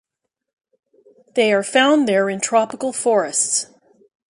[1.35, 3.67] They are found there in tropical forests.